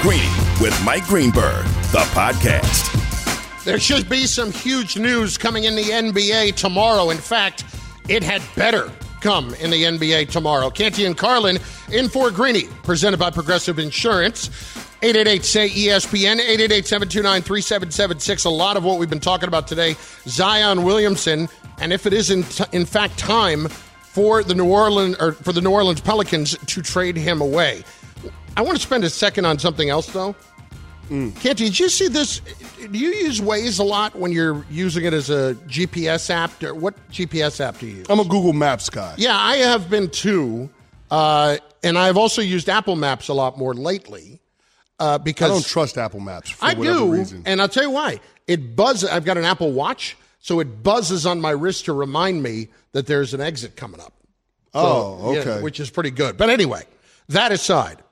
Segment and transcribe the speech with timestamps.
[0.00, 0.28] Greeny
[0.60, 2.94] with Mike Greenberg, the podcast.
[3.64, 7.10] There should be some huge news coming in the NBA tomorrow.
[7.10, 7.64] In fact,
[8.08, 10.70] it had better come in the NBA tomorrow.
[10.70, 11.58] Canty and Carlin
[11.90, 14.50] in for Greeny, presented by Progressive Insurance.
[15.02, 18.44] 888 say ESPN, 888 729 3776.
[18.44, 21.48] A lot of what we've been talking about today, Zion Williamson,
[21.80, 25.70] and if it isn't in fact time for the New Orleans or for the New
[25.70, 27.82] Orleans Pelicans to trade him away.
[28.58, 30.34] I want to spend a second on something else though.
[31.08, 32.40] Canty, did you see this?
[32.90, 36.60] Do you use Waze a lot when you're using it as a GPS app?
[36.62, 38.06] Or What GPS app do you use?
[38.10, 39.14] I'm a Google Maps guy.
[39.16, 40.68] Yeah, I have been too,
[41.10, 44.40] uh, and I've also used Apple Maps a lot more lately
[44.98, 47.44] uh, because I don't trust Apple Maps for I do, reason.
[47.46, 48.20] and I'll tell you why.
[48.48, 49.08] It buzzes.
[49.08, 53.06] I've got an Apple Watch, so it buzzes on my wrist to remind me that
[53.06, 54.12] there's an exit coming up.
[54.74, 55.62] oh, Yeah, okay.
[55.62, 56.36] which is pretty good.
[56.36, 56.82] But anyway,
[57.28, 58.02] that aside,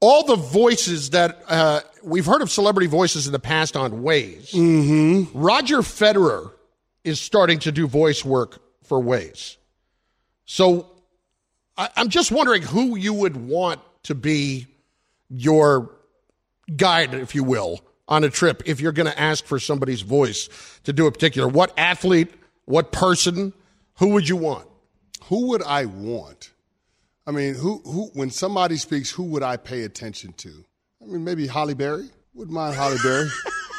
[0.00, 4.50] all the voices that uh, we've heard of celebrity voices in the past on Waze.
[4.52, 5.38] Mm-hmm.
[5.38, 6.52] Roger Federer
[7.04, 9.56] is starting to do voice work for Waze.
[10.44, 10.90] So
[11.76, 14.66] I, I'm just wondering who you would want to be
[15.28, 15.90] your
[16.76, 20.48] guide, if you will, on a trip if you're going to ask for somebody's voice
[20.84, 21.46] to do a particular.
[21.46, 22.32] What athlete,
[22.64, 23.52] what person,
[23.96, 24.66] who would you want?
[25.30, 26.50] who would I want?
[27.30, 30.64] I mean, who who when somebody speaks, who would I pay attention to?
[31.00, 32.10] I mean, maybe Halle Berry.
[32.34, 33.28] Wouldn't mind Halle Berry.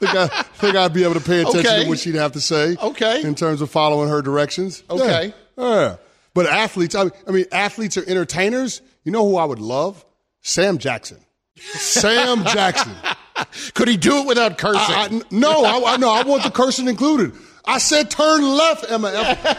[0.00, 1.82] think I think I'd be able to pay attention Okay.
[1.84, 2.76] to what she'd have to say.
[2.82, 3.22] Okay.
[3.22, 4.82] In terms of following her directions.
[4.90, 5.32] Okay.
[5.56, 5.64] Yeah.
[5.64, 5.96] yeah.
[6.34, 8.82] But athletes, I, mean, I mean, athletes are entertainers.
[9.04, 10.04] You know who I would love?
[10.42, 11.18] Sam Jackson.
[11.56, 12.92] Sam Jackson.
[13.74, 14.94] Could he do it without cursing?
[14.94, 17.32] I, I- no, I, I no, I want the cursing included.
[17.66, 19.08] I said turn left, Emma.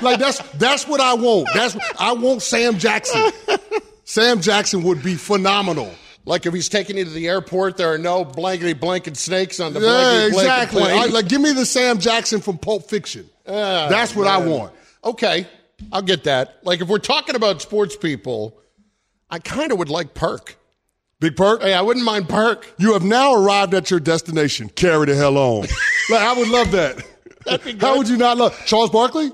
[0.01, 1.47] Like that's that's what I want.
[1.53, 3.31] That's I want Sam Jackson.
[4.05, 5.91] Sam Jackson would be phenomenal.
[6.25, 9.73] like if he's taking you to the airport, there are no blankety blanket snakes on
[9.73, 10.83] the Yeah, exactly.
[10.83, 13.29] I- like give me the Sam Jackson from Pulp Fiction.
[13.47, 14.73] Ah, that's what I want.
[15.03, 15.47] okay,
[15.91, 16.59] I'll get that.
[16.63, 18.57] Like if we're talking about sports people,
[19.29, 20.55] I kind of would like Perk.
[21.19, 21.61] Big Perk.
[21.61, 22.71] Hey, I wouldn't mind Perk.
[22.77, 24.69] You have now arrived at your destination.
[24.69, 25.61] Carry the hell on.
[26.09, 27.03] like I would love that.
[27.79, 29.31] How would you not love Charles Barkley?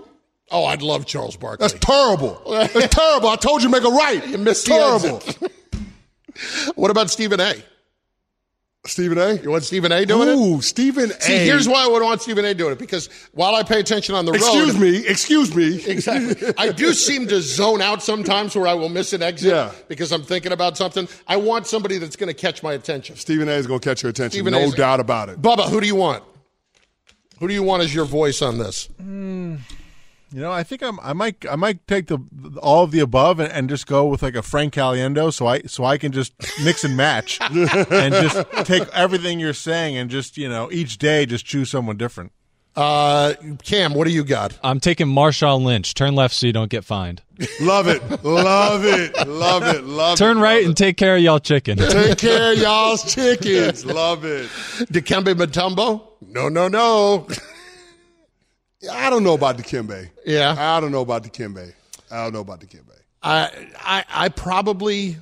[0.52, 1.68] Oh, I'd love Charles Barkley.
[1.68, 2.42] That's terrible.
[2.50, 3.30] That's terrible.
[3.30, 4.28] I told you make a right.
[4.28, 5.22] You missed terrible.
[6.76, 7.54] what about Stephen A?
[8.86, 9.36] Stephen A.
[9.36, 10.34] You want Stephen A doing it?
[10.36, 11.22] Ooh, Stephen A.
[11.22, 14.14] See, here's why I would want Stephen A doing it because while I pay attention
[14.14, 15.70] on the Excuse road, excuse me.
[15.72, 15.92] Excuse me.
[15.94, 16.54] Exactly.
[16.58, 19.72] I do seem to zone out sometimes where I will miss an exit Yeah.
[19.88, 21.08] because I'm thinking about something.
[21.28, 23.16] I want somebody that's going to catch my attention.
[23.16, 23.54] Stephen A.
[23.54, 24.32] is going to catch your attention.
[24.32, 25.42] Stephen no A's- doubt about it.
[25.42, 26.22] Bubba, who do you want?
[27.44, 28.88] Who do you want as your voice on this?
[28.98, 29.60] You
[30.32, 32.18] know, I think I'm, I might I might take the
[32.62, 35.64] all of the above and, and just go with like a Frank Caliendo, so I
[35.64, 36.34] so I can just
[36.64, 41.26] mix and match and just take everything you're saying and just you know each day
[41.26, 42.32] just choose someone different.
[42.76, 44.58] Uh, Cam, what do you got?
[44.64, 45.94] I'm taking Marshawn Lynch.
[45.94, 47.22] Turn left so you don't get fined.
[47.62, 48.02] Love it.
[48.24, 49.28] Love it.
[49.28, 49.84] Love it.
[49.84, 50.34] Love Turn it.
[50.34, 51.78] Turn right Love and take care of y'all chicken.
[51.78, 53.86] take care of y'all's chickens.
[53.86, 54.48] Love it.
[54.92, 56.02] Dikembe Mutombo?
[56.22, 57.28] No, no, no.
[58.92, 60.10] I don't know about Dikembe.
[60.26, 60.56] Yeah.
[60.58, 61.74] I don't know about Dikembe.
[62.12, 62.90] I don't know about Dikembe.
[63.22, 65.18] I, I, I probably.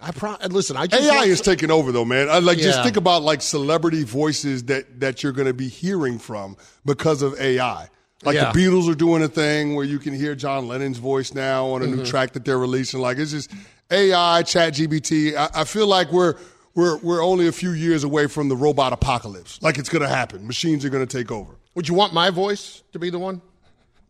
[0.00, 0.76] I pro- listen.
[0.76, 2.28] I just AI is taking over though, man.
[2.28, 6.18] I like just think about like celebrity voices that that you're going to be hearing
[6.18, 7.88] from because of AI.
[8.24, 8.52] Like Yeah.
[8.52, 11.82] the Beatles are doing a thing where you can hear John Lennon's voice now on
[11.82, 11.96] a Mm-hmm.
[11.98, 13.00] new track that they're releasing.
[13.00, 13.50] Like it's just
[13.90, 15.36] AI, Chat GPT.
[15.36, 16.34] I, I feel like we're
[16.74, 19.60] we're we're only a few years away from the robot apocalypse.
[19.62, 20.46] Like it's going to happen.
[20.46, 21.52] Machines are going to take over.
[21.74, 23.40] Would you want my voice to be the one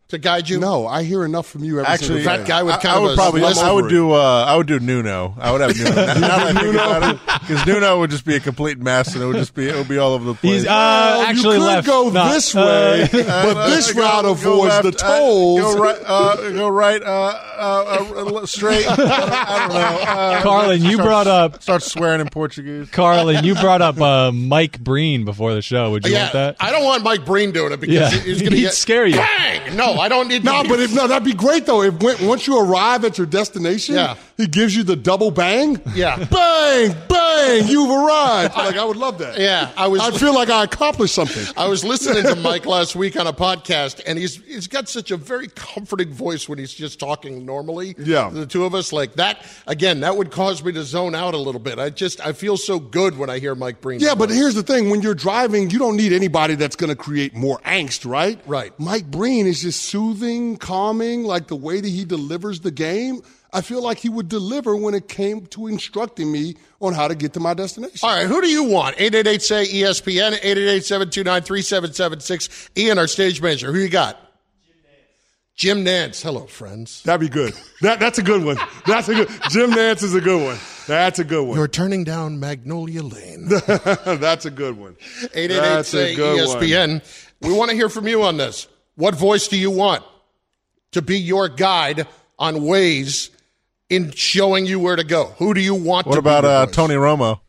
[0.09, 0.59] to guide you?
[0.59, 2.47] No, I hear enough from you every Actually, single fat day.
[2.47, 4.67] guy with I, kind I of would a probably I would do uh, I would
[4.67, 5.35] do Nuno.
[5.39, 5.91] I would have Nuno.
[5.95, 9.13] Now, now that I think about it, because Nuno would just be a complete mess
[9.13, 10.61] and it would just be it would be all over the place.
[10.61, 11.87] He's uh, Well, actually you could left.
[11.87, 15.61] go Not- this uh, way, but this Go- route go avoids left, the uh, tolls.
[15.75, 18.87] go right, uh, go right, uh, uh, uh, straight.
[18.87, 20.11] I don't know.
[20.11, 22.89] Uh, Carlin, you start- brought up Start swearing in Portuguese.
[22.89, 23.43] Carlin.
[23.43, 25.91] You brought up uh, Mike Breen before the show.
[25.91, 26.55] Would you yeah, want that?
[26.59, 28.09] I don't want Mike Breen doing it because Yeah.
[28.21, 29.15] he's going to He'd get scare you.
[29.17, 29.75] Bang!
[29.75, 30.43] No, I don't need.
[30.43, 31.81] No, but if no, that'd be great though.
[31.83, 34.15] If when, once you arrive at your destination, Yeah.
[34.37, 35.79] he gives you the double bang.
[35.93, 36.17] Yeah.
[36.25, 36.95] bang,
[37.37, 38.55] bang, you've arrived.
[38.57, 39.37] like I would love that.
[39.39, 41.45] Yeah, I was- I feel like I accomplished something.
[41.57, 45.11] I was listening to Mike last week on a podcast, and he's he's got such
[45.11, 47.95] a very comforting voice when he's just talking normally.
[47.97, 48.29] Yeah.
[48.31, 49.45] the two of us like that.
[49.67, 51.79] Again, that would cause me to zone out a little bit.
[51.79, 53.99] I just I feel so good when I hear Mike Breen.
[53.99, 56.95] Yeah, but here's the thing: when you're driving, you don't need anybody that's going to
[56.95, 58.39] create more angst, right?
[58.45, 58.77] Right.
[58.79, 63.21] Mike Breen is just soothing, calming, like the way that he delivers the game.
[63.51, 67.15] I feel like he would deliver when it came to instructing me on how to
[67.15, 68.07] get to my destination.
[68.07, 68.95] All right, who do you want?
[68.99, 72.69] 888 say ESPN, 888 729 3776.
[72.77, 73.71] Ian, our stage manager.
[73.71, 74.19] Who you got?
[75.55, 76.23] Jim Nantz.
[76.23, 77.03] Hello, friends.
[77.03, 77.53] That'd be good.
[77.81, 78.57] That, that's a good one.
[78.85, 79.27] That's a good.
[79.49, 80.57] Jim Nantz is a good one.
[80.87, 81.57] That's a good one.
[81.57, 83.49] You're turning down Magnolia Lane.
[83.67, 84.95] that's a good one.
[85.33, 86.63] 888 That's say a good one.
[86.63, 87.25] ESPN.
[87.41, 88.67] We want to hear from you on this.
[88.95, 90.03] What voice do you want
[90.93, 92.07] to be your guide
[92.37, 93.29] on Waze
[93.89, 95.25] in showing you where to go?
[95.37, 96.65] Who do you want What to about be your uh.
[96.67, 97.39] Tony Romo?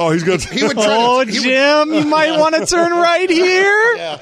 [0.00, 0.40] Oh, he's good.
[0.44, 3.74] He would try Oh, to, he would- Jim, you might want to turn right here.
[3.98, 4.20] Yeah.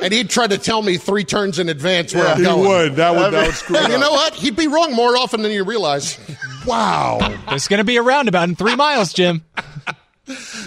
[0.00, 2.66] and he'd try to tell me three turns in advance where I'm he going.
[2.66, 2.96] would.
[2.96, 3.32] That would.
[3.34, 4.32] That would screw it And you know what?
[4.34, 6.18] He'd be wrong more often than you realize.
[6.66, 7.18] Wow.
[7.50, 9.44] There's going to be a roundabout in three miles, Jim.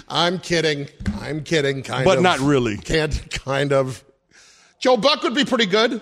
[0.07, 0.87] I'm kidding.
[1.21, 1.81] I'm kidding.
[1.81, 2.23] Kind But of.
[2.23, 2.77] not really.
[2.77, 3.31] Can't.
[3.31, 4.03] Kind of.
[4.79, 6.01] Joe Buck would be pretty good.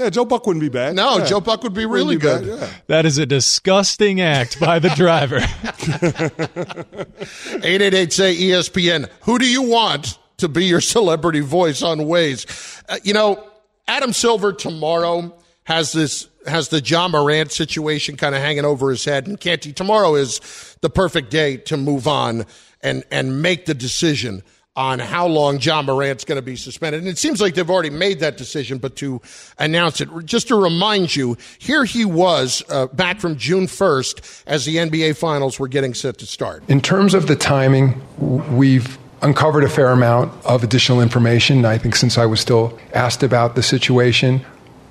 [0.00, 0.94] Yeah, Joe Buck wouldn't be bad.
[0.94, 1.26] No, Yeah.
[1.26, 2.46] Joe Buck would be really be good.
[2.48, 2.70] bad, yeah.
[2.86, 5.36] That is a disgusting act by the driver.
[7.62, 9.10] 888 say ESPN.
[9.22, 12.82] Who do you want to be your celebrity voice on Waze?
[12.88, 13.44] Uh, you know,
[13.86, 19.04] Adam Silver tomorrow has this has the Ja Morant situation kind of hanging over his
[19.04, 20.40] head, and Canty tomorrow is
[20.80, 22.46] the perfect day to move on
[22.82, 24.42] and and make the decision
[24.80, 27.02] on how long Ja Morant's going to be suspended.
[27.02, 29.20] And it seems like they've already made that decision, but to
[29.58, 34.64] announce it, just to remind you, here he was uh, back from June 1st as
[34.64, 36.62] the NBA Finals were getting set to start.
[36.68, 38.00] In terms of the timing,
[38.56, 41.66] we've uncovered a fair amount of additional information.
[41.66, 44.40] I think since I was still asked about the situation,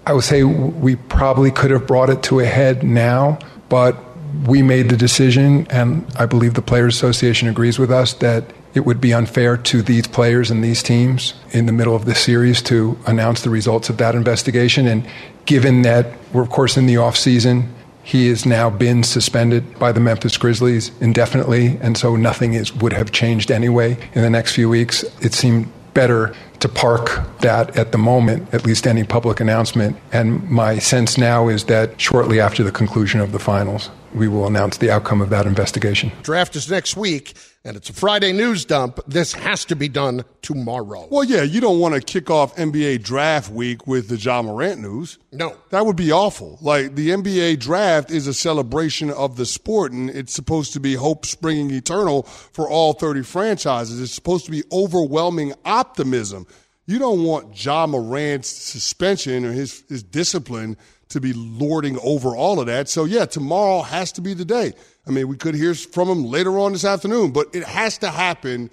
[0.06, 3.40] I would say we probably could have brought it to a head now,
[3.70, 3.98] but
[4.46, 8.82] we made the decision, and I believe the Players Association agrees with us that it
[8.82, 12.62] would be unfair to these players and these teams in the middle of the series
[12.64, 14.88] to announce the results of that investigation.
[14.88, 15.08] And
[15.46, 17.74] given that we're, of course, in the off season,
[18.04, 22.94] he has now been suspended by the Memphis Grizzlies indefinitely, and so nothing is, would
[22.94, 25.04] have changed anyway in the next few weeks.
[25.22, 29.98] It seemed better to park that at the moment, at least any public announcement.
[30.12, 34.48] And my sense now is that shortly after the conclusion of the finals, we will
[34.48, 36.12] announce the outcome of that investigation.
[36.24, 37.34] Draft is next week,
[37.64, 39.00] and it's a Friday news dump.
[39.08, 41.08] This has to be done tomorrow.
[41.10, 44.80] Well, yeah, you don't want to kick off NBA draft week with the Ja Morant
[44.82, 45.18] news.
[45.32, 45.56] No.
[45.70, 46.58] That would be awful.
[46.62, 50.96] Like, the NBA draft is a celebration of the sport, and it's supposed to be
[50.96, 54.02] hope springing eternal for all 30 franchises.
[54.02, 56.48] It's supposed to be overwhelming optimism.
[56.86, 60.76] You don't want Ja Morant's suspension or his, his discipline
[61.10, 62.88] to be lording over all of that.
[62.88, 64.74] So, yeah, tomorrow has to be the day.
[65.08, 68.10] I mean, we could hear from him later on this afternoon, but it has to
[68.10, 68.70] happen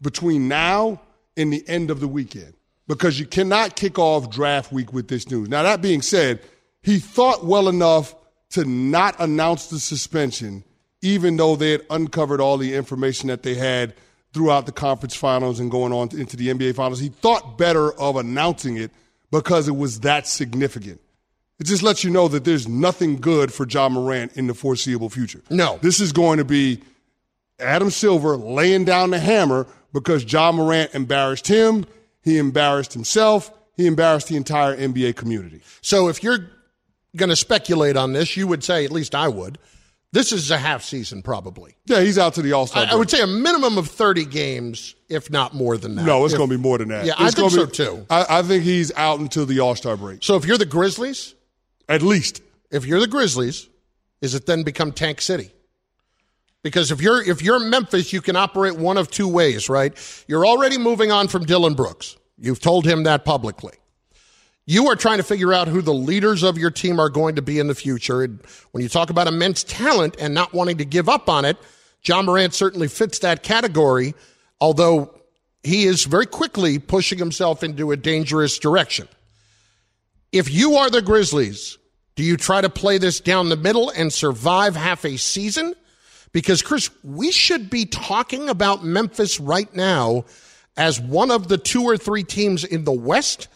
[0.00, 1.00] between now
[1.36, 2.54] and the end of the weekend
[2.88, 5.48] because you cannot kick off draft week with this news.
[5.48, 6.40] Now, that being said,
[6.82, 8.14] he thought well enough
[8.50, 10.64] to not announce the suspension,
[11.02, 13.94] even though they had uncovered all the information that they had
[14.32, 17.00] throughout the conference finals and going on into the NBA finals.
[17.00, 18.90] He thought better of announcing it
[19.30, 21.00] because it was that significant.
[21.58, 25.08] It just lets you know that there's nothing good for Ja Morant in the foreseeable
[25.08, 25.40] future.
[25.48, 25.78] No.
[25.80, 26.82] This is going to be
[27.58, 31.86] Adam Silver laying down the hammer because Ja Morant embarrassed him,
[32.22, 35.62] he embarrassed himself, he embarrassed the entire NBA community.
[35.80, 36.50] So if you're
[37.16, 39.56] going to speculate on this, you would say, at least I would,
[40.12, 41.76] this is a half season probably.
[41.86, 42.86] Yeah, he's out to the All I, Star.
[42.90, 46.04] I would say a minimum of 30 games, if not more than that.
[46.04, 47.06] no, it's going to be more than that.
[47.06, 48.06] Yeah, I It's think gonna so be- too.
[48.10, 51.34] I, I think he's out until the All Star break, So if you're the Grizzlies,
[51.88, 52.42] at least.
[52.70, 53.68] if you're the Grizzlies,
[54.20, 55.52] is it then become Tank City?
[56.62, 59.94] Because if you're if you're Memphis, you can operate one of two ways, right?
[60.26, 62.16] You're already moving on from Dillon Brooks.
[62.38, 63.74] You've told him that publicly.
[64.68, 67.42] You are trying to figure out who the leaders of your team are going to
[67.42, 68.22] be in the future.
[68.22, 68.40] And
[68.72, 71.56] when you talk about immense talent and not wanting to give up on it,
[72.04, 74.14] Ja Morant certainly fits that category,
[74.60, 75.14] although
[75.62, 79.06] he is very quickly pushing himself into a dangerous direction.
[80.36, 81.78] If you are the Grizzlies,
[82.14, 85.74] do you try to play this down the middle and survive half a season?
[86.32, 90.26] Because, Chris, we should be talking about Memphis right now
[90.76, 93.48] as one of the two or three teams in the West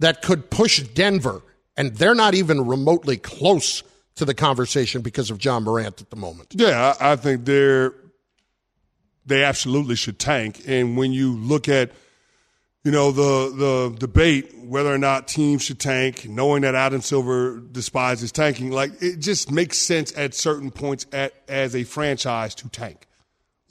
[0.00, 1.42] that could push Denver,
[1.76, 3.82] and they're not even remotely close
[4.16, 6.54] to the conversation because of Ja Morant at the moment.
[6.54, 7.94] Yeah, I, think they're
[9.24, 10.62] they absolutely should tank.
[10.66, 11.92] And when you look at
[12.86, 17.58] you know the the debate whether or not teams should tank, knowing that Adam Silver
[17.58, 22.68] despises tanking, like it just makes sense at certain points at, as a franchise to
[22.68, 23.08] tank.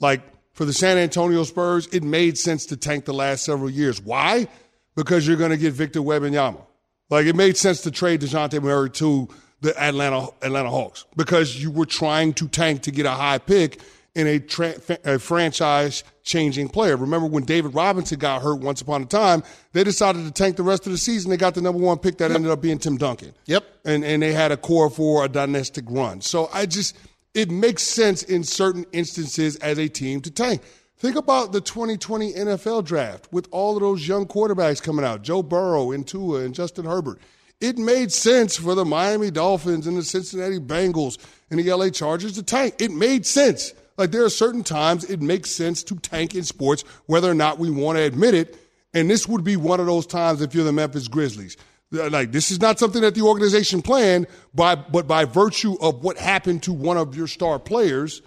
[0.00, 0.20] Like
[0.52, 4.02] for the San Antonio Spurs, it made sense to tank the last several years.
[4.02, 4.48] Why?
[4.96, 6.60] Because you're going to get Victor Wembanyama.
[7.08, 9.28] Like it made sense to trade Dejounte Murray to
[9.62, 13.80] the Atlanta Atlanta Hawks because you were trying to tank to get a high pick
[14.16, 16.96] in a, tra- a franchise changing player.
[16.96, 19.42] Remember when David Robinson got hurt once upon a time,
[19.72, 21.30] they decided to tank the rest of the season.
[21.30, 22.36] They got the number one pick that yep.
[22.36, 23.34] ended up being Tim Duncan.
[23.44, 23.64] Yep.
[23.84, 26.22] And and they had a core for a dynastic run.
[26.22, 26.96] So I just
[27.34, 30.62] it makes sense in certain instances as a team to tank.
[30.96, 35.42] Think about the 2020 NFL draft with all of those young quarterbacks coming out, Joe
[35.42, 37.20] Burrow and Tua and Justin Herbert.
[37.60, 41.18] It made sense for the Miami Dolphins and the Cincinnati Bengals
[41.50, 42.76] and the LA Chargers to tank.
[42.78, 43.74] It made sense.
[43.96, 47.58] Like there are certain times it makes sense to tank in sports, whether or not
[47.58, 48.58] we want to admit it.
[48.94, 51.56] And this would be one of those times if you're the Memphis Grizzlies.
[51.90, 56.18] Like this is not something that the organization planned, by, but by virtue of what
[56.18, 58.22] happened to one of your star players,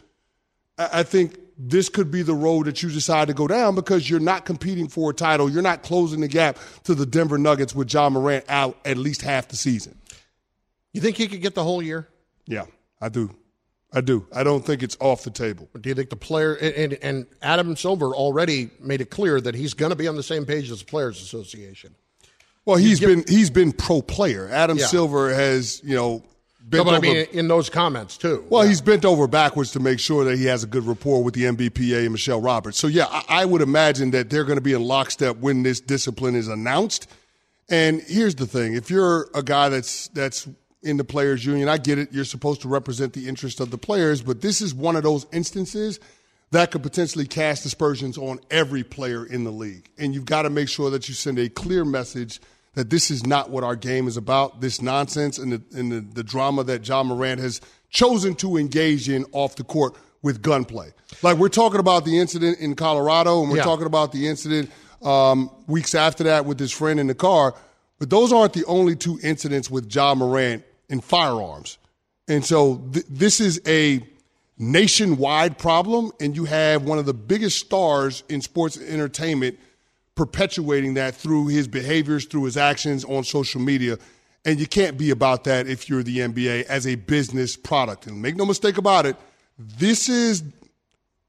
[0.78, 4.22] I think this could be the road that you decide to go down because you're
[4.22, 5.50] not competing for a title.
[5.50, 9.22] You're not closing the gap to the Denver Nuggets with Ja Morant out at least
[9.22, 9.98] half the season.
[10.94, 12.08] You think he could get the whole year?
[12.46, 12.66] Yeah,
[13.02, 13.36] I do.
[13.92, 14.28] I do.
[14.34, 15.68] I don't think it's off the table.
[15.80, 19.74] Do you think the player and, and Adam Silver already made it clear that he's
[19.74, 21.96] going to be on the same page as the Players Association?
[22.66, 24.48] Well, he's been he's been pro player.
[24.50, 24.86] Adam yeah.
[24.86, 26.24] Silver has you know
[26.62, 28.46] bent no, but over, I mean in those comments too.
[28.50, 28.70] Well, yeah.
[28.70, 31.46] he's bent over backwards to make sure that he has a good rapport with the
[31.46, 32.78] NBPA and Michelle Roberts.
[32.78, 35.82] So yeah, I, I would imagine that they're going to be in lockstep when this
[35.82, 37.08] discipline is announced.
[37.70, 40.48] And here's the thing: if you're a guy that's that's
[40.82, 41.68] in the players union.
[41.68, 42.10] I get it.
[42.12, 45.26] You're supposed to represent the interest of the players, but this is one of those
[45.32, 46.00] instances
[46.52, 49.90] that could potentially cast aspersions on every player in the league.
[49.98, 52.40] And you've got to make sure that you send a clear message
[52.74, 54.62] that this is not what our game is about.
[54.62, 59.10] This nonsense and the, and the, the drama that Ja Morant has chosen to engage
[59.10, 60.92] in off the court with gunplay.
[61.22, 63.64] Like we're talking about the incident in Colorado, and we're yeah.
[63.64, 64.72] talking about the incident
[65.02, 67.56] um, weeks after that with his friend in the car.
[68.00, 71.78] But those aren't the only two incidents with Ja Morant in firearms.
[72.28, 74.06] And so th- this is a
[74.58, 79.58] nationwide problem, and you have one of the biggest stars in sports entertainment
[80.16, 83.98] perpetuating that through his behaviors, through his actions on social media.
[84.44, 88.06] And you can't be about that if you're the NBA as a business product.
[88.08, 89.16] And make no mistake about it,
[89.58, 90.44] this is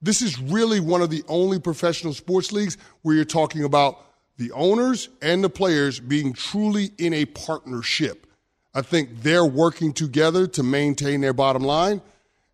[0.02, 4.00] this is really one of the only professional sports leagues where you're talking about
[4.38, 8.26] the owners and the players being truly in a partnership.
[8.74, 12.00] I think they're working together to maintain their bottom line.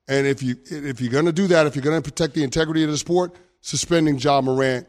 [0.09, 2.45] And if you if you're going to do that, if you're going to protect the
[2.45, 4.87] integrity of the sport, suspending Ja Morant,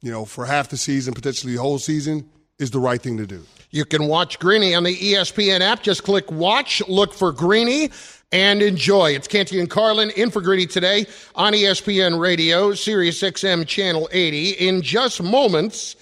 [0.00, 3.26] you know, for half the season, potentially the whole season, is the right thing to
[3.26, 3.44] do.
[3.70, 5.82] You can watch Greeny on the ESPN app.
[5.82, 7.90] Just click watch, look for Greeny,
[8.32, 9.10] and enjoy.
[9.10, 14.50] It's Canty and Carlin in for Greeny today on ESPN Radio, Sirius XM Channel 80.
[14.52, 15.96] In just moments,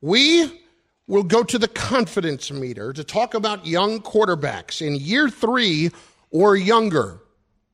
[0.00, 0.63] we
[1.06, 5.90] We'll go to the confidence meter to talk about young quarterbacks in year three
[6.30, 7.20] or younger.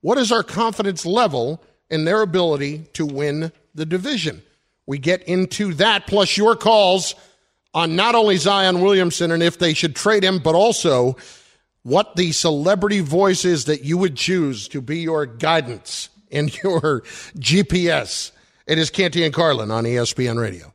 [0.00, 4.42] What is our confidence level in their ability to win the division?
[4.87, 7.14] We get into that, plus your calls
[7.72, 11.16] on not only Zion Williamson and if they should trade him, but also
[11.82, 17.02] what the celebrity voice is that you would choose to be your guidance in your
[17.38, 18.32] GPS.
[18.66, 20.75] It is Canty and Carlin on ESPN Radio.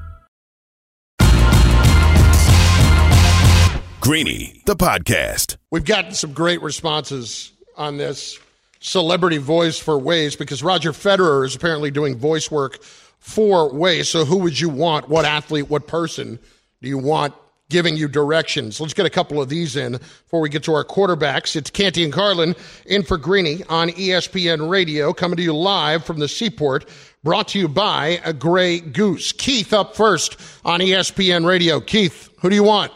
[4.11, 5.55] Greeny, the podcast.
[5.69, 8.37] We've gotten some great responses on this
[8.81, 14.07] celebrity voice for Waze because Roger Federer is apparently doing voice work for Waze.
[14.07, 15.07] So, who would you want?
[15.07, 16.39] What athlete, what person
[16.81, 17.33] do you want
[17.69, 18.81] giving you directions?
[18.81, 21.55] Let's get a couple of these in before we get to our quarterbacks.
[21.55, 22.53] It's Canty and Carlin
[22.85, 26.83] in for Greeny on ESPN Radio, coming to you live from the Seaport,
[27.23, 29.31] brought to you by a Grey Goose.
[29.31, 31.79] Keith up first on ESPN Radio.
[31.79, 32.91] Keith, who do you want?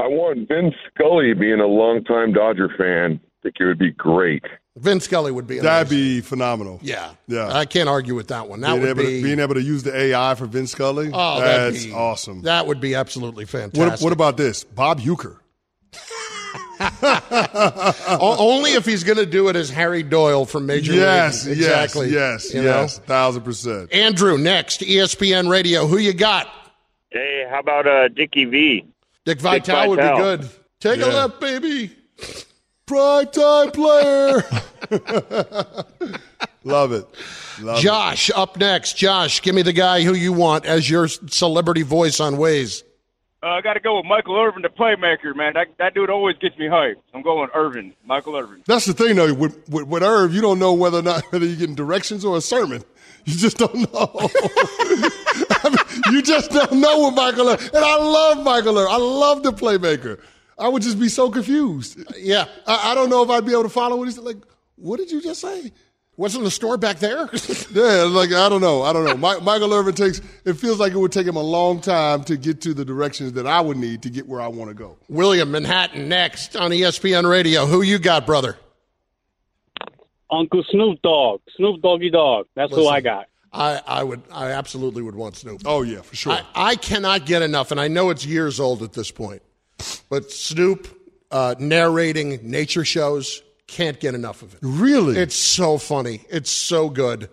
[0.00, 3.20] I want Vin Scully being a longtime Dodger fan.
[3.22, 4.44] I think it would be great.
[4.76, 5.58] Vin Scully would be.
[5.58, 6.06] That'd amazing.
[6.16, 6.78] be phenomenal.
[6.82, 7.52] Yeah, Yeah.
[7.52, 8.60] I can't argue with that one.
[8.60, 11.10] That being, would able be to, being able to use the AI for Vince Scully,
[11.12, 12.42] Oh, that'd that's be- awesome.
[12.42, 13.80] That would be absolutely fantastic.
[13.80, 14.62] What, what about this?
[14.64, 15.38] Bob Uecker.
[18.20, 21.58] Only if he's going to do it as Harry Doyle from Major Yes, League.
[21.58, 22.10] yes, Exactly.
[22.10, 22.68] yes, You know?
[22.82, 23.92] yes, thousand percent.
[23.92, 25.86] Andrew, next, ESPN Radio.
[25.86, 26.48] Who you got?
[27.10, 28.84] Hey, how about uh, Dickie V?
[29.28, 30.48] Dick Vitale would be good.
[30.80, 31.06] Take a Yeah.
[31.12, 31.90] left, baby.
[32.86, 34.42] Prime time player.
[36.64, 37.06] Love it.
[37.60, 38.96] Love Josh, up next.
[38.96, 42.84] Josh, give me the guy who you want as your celebrity voice on Waze.
[43.42, 45.52] Uh, I got to go with Michael Irvin, the playmaker, man.
[45.52, 46.96] That, that dude always gets me hyped.
[47.12, 48.62] I'm going Irvin, Michael Irvin.
[48.66, 49.34] That's the thing, though.
[49.34, 52.38] With, with, with Irv, you don't know whether or not whether you're getting directions or
[52.38, 52.82] a sermon.
[53.28, 54.10] You just don't know.
[55.60, 57.50] I mean, you just don't know with Michael.
[57.50, 58.88] And I love Michael Irv.
[58.88, 60.18] I love the playmaker.
[60.58, 62.02] I would just be so confused.
[62.16, 62.46] Yeah.
[62.66, 64.38] I, I don't know if I'd be able to follow what he's like.
[64.76, 65.72] What did you just say?
[66.16, 67.28] Wasn't the store back there?
[67.70, 68.82] Yeah, like I don't know.
[68.82, 69.14] I don't know.
[69.16, 70.22] Mi- Michael Irvin takes.
[70.46, 73.34] It feels like it would take him a long time to get to the directions
[73.34, 74.96] that I would need to get where I want to go.
[75.08, 77.66] William Manhattan next on ESPN Radio.
[77.66, 78.56] Who you got, brother?
[80.30, 82.46] Uncle Snoop Dogg, Snoop Doggy Dogg.
[82.54, 83.26] That's who I got.
[83.52, 85.62] I, I would I absolutely would want Snoop.
[85.64, 86.32] Oh yeah, for sure.
[86.32, 89.42] I, I cannot get enough, and I know it's years old at this point,
[90.10, 90.86] but Snoop
[91.30, 94.60] uh, narrating nature shows can't get enough of it.
[94.62, 95.16] Really?
[95.18, 96.24] It's so funny.
[96.30, 97.30] It's so good.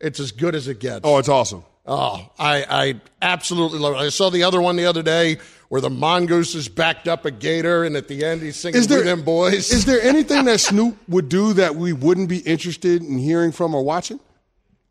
[0.00, 1.00] It's as good as it gets.
[1.04, 1.64] oh, it's awesome.
[1.86, 3.98] Oh, I, I absolutely love it.
[3.98, 5.36] I saw the other one the other day
[5.68, 8.88] where the mongoose is backed up a gator, and at the end he's singing Is
[8.88, 12.38] there "We Them Boys." Is there anything that Snoop would do that we wouldn't be
[12.38, 14.20] interested in hearing from or watching?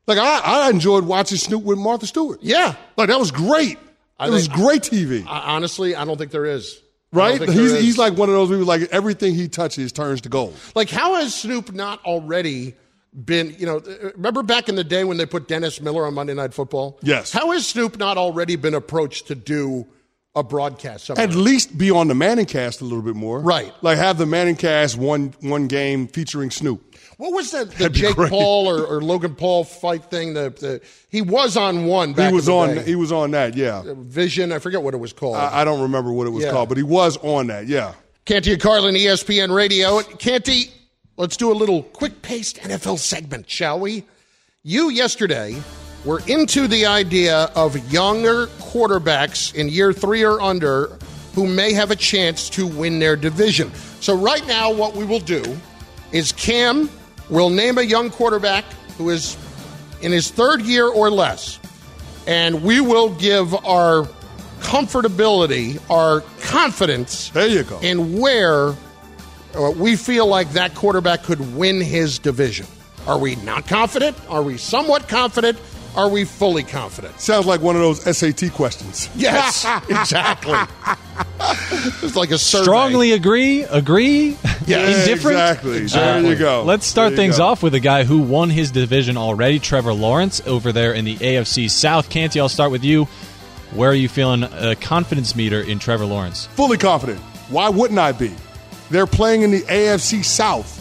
[0.08, 2.40] Like I, I enjoyed watching Snoop with Martha Stewart.
[2.42, 3.78] yeah, Like that was great.
[4.20, 5.26] I it was great TV.
[5.28, 6.80] I, honestly, I don't think there is.
[7.12, 7.40] Right?
[7.42, 8.66] He's, he's like one of those people.
[8.66, 10.56] Like everything he touches turns to gold.
[10.76, 12.74] Like, how has Snoop not already
[13.14, 13.82] been, you know,
[14.16, 16.98] remember back in the day when they put Dennis Miller on Monday Night Football?
[17.04, 17.32] Yes.
[17.32, 19.86] How has Snoop not already been approached to do
[20.36, 21.24] a broadcast somewhere?
[21.26, 23.40] At least be on the Manning cast a little bit more.
[23.40, 23.74] Right.
[23.82, 26.82] Like have the Manning cast one one game featuring Snoop.
[27.18, 28.16] What was that, the That'd Jake.
[28.16, 30.34] Paul or, or Logan Paul fight thing?
[30.34, 32.84] The, the He was on one back he was in the on day.
[32.84, 33.78] he was on that, yeah.
[33.86, 35.36] Uh, Vision, I forget what it was called.
[35.36, 36.52] I, I don't remember what it was Yeah.
[36.52, 37.94] called, but he was on that, yeah.
[38.26, 40.02] Canty and Carlin, ESPN Radio.
[40.02, 40.72] Canty,
[41.18, 44.04] let's do a little quick paced NFL segment, shall we?
[44.64, 45.62] You yesterday
[46.06, 50.98] were into the idea of younger quarterbacks in year three or under
[51.36, 53.74] who may have a chance to win their division.
[54.02, 55.44] So, right now, what we will do
[56.12, 56.90] is Cam
[57.30, 58.66] will name a young quarterback
[58.98, 59.38] who is
[60.02, 61.60] in his third year or less,
[62.28, 64.08] and we will give our
[64.60, 67.80] comfortability, our confidence There you go.
[67.80, 68.76] in where
[69.56, 72.66] uh, we feel like that quarterback could win his division.
[73.08, 74.18] Are we not confident?
[74.30, 75.58] Are we somewhat confident?
[75.96, 77.20] Are we fully confident?
[77.20, 79.10] Sounds like one of those SAT questions.
[79.16, 80.54] Yes, exactly.
[82.02, 82.64] it's like a survey.
[82.64, 85.38] Strongly agree, agree, Yes, indifferent.
[85.38, 85.86] exactly.
[85.86, 86.64] There you go.
[86.64, 87.46] Let's start There things go.
[87.46, 91.16] off with a guy who won his division already, Trevor Lawrence, over there in the
[91.18, 92.10] AFC South.
[92.10, 93.06] Canty, I'll start with you.
[93.72, 96.46] Where are you feeling a confidence meter in Trevor Lawrence?
[96.48, 97.20] Fully confident.
[97.50, 98.34] Why wouldn't I be?
[98.90, 100.80] They're playing in the AFC South.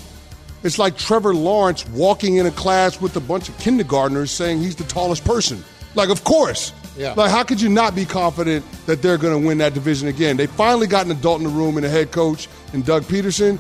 [0.63, 4.77] It's like Trevor Lawrence walking in a class with a bunch of kindergartners saying he's
[4.77, 5.63] the tallest person.
[5.95, 6.73] Like, of course.
[6.97, 7.15] Yeah.
[7.15, 10.37] Like, how could you not be confident that they're going to win that division again?
[10.37, 13.59] They finally got an adult in the room and a head coach in Doug Pederson.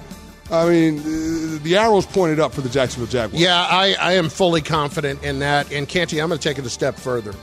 [0.50, 3.40] I mean, uh, the arrow's pointed up for the Jacksonville Jaguars.
[3.40, 5.72] Yeah, I, I am fully confident in that.
[5.72, 7.34] And Canty, I'm going to take it a step further.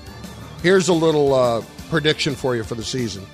[0.62, 3.26] Here's a little uh, prediction for you for the season.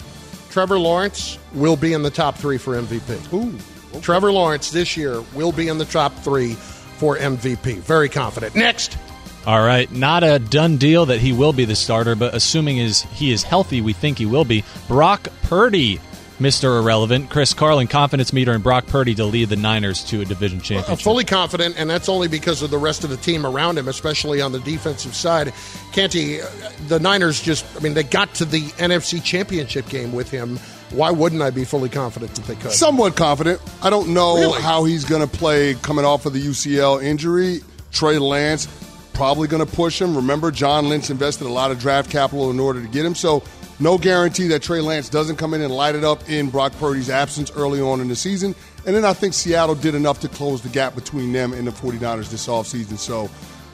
[0.50, 3.34] Trevor Lawrence will be in the top three for MVP.
[3.34, 3.58] Ooh.
[4.02, 7.78] Trevor Lawrence this year will be in the top three for MVP.
[7.80, 8.56] Very confident.
[8.56, 8.98] Next.
[9.46, 13.04] All right, not a done deal that he will be the starter, but assuming is
[13.04, 14.64] he is healthy, we think he will be.
[14.88, 16.02] Brock Purdy,
[16.40, 16.80] Mr.
[16.82, 17.30] Irrelevant.
[17.30, 21.04] Chris Carlin, confidence meter, and Brock Purdy to lead the Niners to a division championship.
[21.04, 24.42] fully confident, and that's only because of the rest of the team around him, especially
[24.42, 25.54] on the defensive side.
[25.94, 26.46] Canty, uh,
[26.88, 30.58] the Niners just, I mean, they got to the NFC championship game with him.
[30.92, 32.72] Why wouldn't I be fully confident that they could?
[32.72, 33.62] Somewhat confident.
[33.82, 34.62] I don't know Really?
[34.62, 37.62] how he's going to play coming off of the UCL injury.
[37.92, 38.68] Trey Lance
[39.14, 40.16] probably going to push him.
[40.18, 43.16] Remember, John Lynch invested a lot of draft capital in order to get him.
[43.16, 43.42] So,
[43.80, 47.10] no guarantee that Trey Lance doesn't come in and light it up in Brock Purdy's
[47.10, 48.56] absence early on in the season.
[48.86, 51.72] And then I think Seattle did enough to close the gap between them and the
[51.72, 52.98] 49ers this offseason.
[52.98, 53.30] So,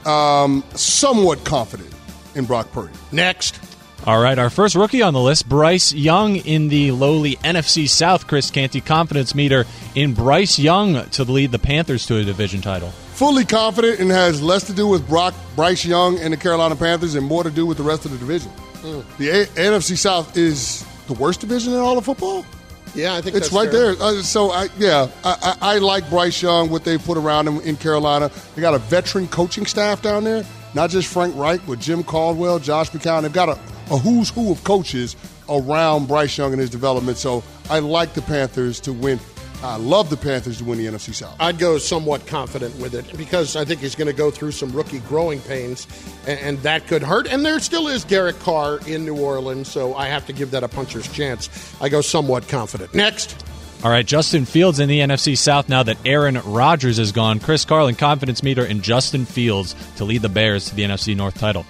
[0.10, 1.94] um, somewhat confident
[2.36, 2.94] in Brock Purdy.
[3.12, 3.60] Next.
[4.08, 8.26] All right, our first rookie on the list, Bryce Young in the lowly NFC South.
[8.26, 12.90] Chris Canty, confidence meter in Bryce Young to lead the Panthers to a division title.
[13.14, 17.14] Fully confident and has less to do with Brock, Bryce Young and the Carolina Panthers
[17.14, 18.52] and more to do with the rest of the division.
[18.82, 22.46] The A- NFC South is the worst division in all of football.
[22.94, 23.96] Yeah, I think It's right fair.
[23.96, 24.04] there.
[24.04, 27.60] Uh, so, I, yeah, I, I, I like Bryce Young, what they put around him
[27.62, 28.30] in Carolina.
[28.56, 32.60] They got a veteran coaching staff down there, not just Frank Reich, but Jim Caldwell,
[32.60, 33.22] Josh McCown.
[33.22, 33.54] They've got a,
[33.94, 35.16] a who's who of coaches
[35.48, 37.18] around Bryce Young and his development.
[37.18, 39.20] So, I like the Panthers to win.
[39.64, 41.36] I love the Panthers to win the NFC South.
[41.40, 44.72] I'd go somewhat confident with it because I think he's going to go through some
[44.72, 45.88] rookie growing pains,
[46.26, 47.28] and, and that could hurt.
[47.28, 50.64] And there still is Derek Carr in New Orleans, so I have to give that
[50.64, 51.50] a puncher's chance.
[51.80, 52.96] I go somewhat confident.
[52.96, 53.46] Next.
[53.84, 57.40] All right, Justin Fields in the NFC South now that Aaron Rodgers is gone.
[57.40, 61.40] Chris Carlin, confidence meter in Justin Fields to lead the Bears to the NFC North
[61.40, 61.66] title.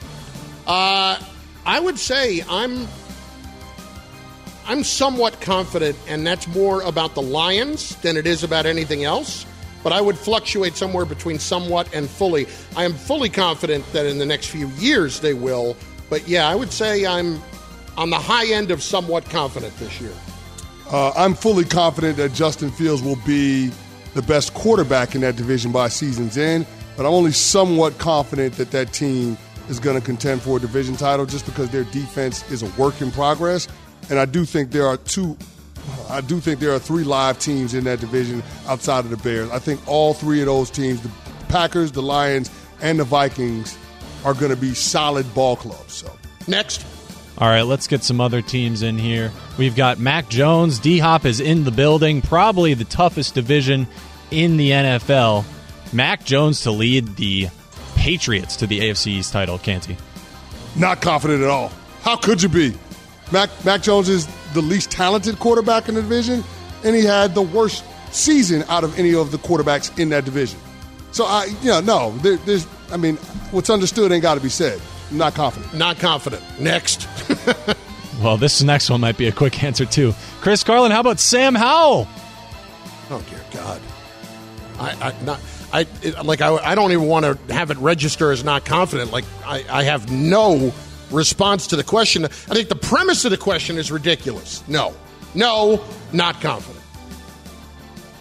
[0.68, 1.18] Uh,
[1.66, 2.88] I would say I'm
[4.66, 9.46] I'm somewhat confident, and that's more about the Lions than it is about anything else.
[9.84, 12.48] But I would fluctuate somewhere between somewhat and fully.
[12.76, 15.76] I am fully confident that in the next few years they will.
[16.10, 17.42] But yeah, I would say I'm
[17.98, 20.14] on the high end of somewhat confident this year.
[20.92, 23.72] Uh, I'm fully confident that Justin Fields will be
[24.14, 28.72] the best quarterback in that division by season's end, but I'm only somewhat confident that
[28.72, 29.38] that team
[29.70, 33.02] is going to contend for a division title just because their defense is a work
[33.02, 33.68] in progress.
[34.10, 35.38] And I do think there are two.
[36.10, 39.50] I do think there are three live teams in that division outside of the Bears.
[39.50, 41.12] I think all three of those teams, the
[41.50, 43.78] Packers, the Lions, and the Vikings,
[44.24, 45.94] are going to be solid ball clubs.
[45.94, 46.12] So
[46.48, 46.86] Next.
[47.38, 49.32] All right, let's get some other teams in here.
[49.58, 50.78] We've got Mac Jones.
[50.80, 53.88] D Hop is in the building, probably the toughest division
[54.30, 55.46] in the NFL.
[55.92, 57.48] Mac Jones to lead the
[57.96, 59.98] Patriots to the AFC East title, he?
[60.76, 61.72] Not confident at all.
[62.02, 62.76] How could you be?
[63.32, 66.44] Mac, Mac Jones is the least talented quarterback in the division,
[66.84, 70.60] and he had the worst season out of any of the quarterbacks in that division.
[71.12, 72.68] So I, you know, no, there, there's.
[72.92, 73.16] I mean,
[73.52, 74.82] what's understood ain't got to be said.
[75.10, 75.74] I'm not confident.
[75.74, 76.44] Not confident.
[76.60, 77.08] Next.
[78.22, 80.14] Well, this next one might be a quick answer, too.
[80.42, 82.08] Chris Carlin, how about Sam Howell?
[83.10, 83.82] Oh dear God.
[84.80, 85.40] I, I not
[85.74, 89.12] I it, like I, I don't even want to have it register as not confident.
[89.12, 90.72] Like I, I have no
[91.12, 92.26] response to the question.
[92.26, 94.64] I think the premise of the question is ridiculous.
[94.68, 94.94] No,
[95.36, 96.84] no, not confident.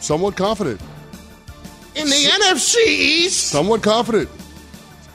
[0.01, 0.81] Somewhat confident.
[1.95, 4.29] In the NFC East, Somewhat confident.